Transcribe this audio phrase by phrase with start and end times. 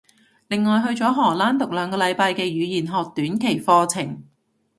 [0.47, 4.23] 另外去咗荷蘭讀兩個禮拜嘅語言學短期課程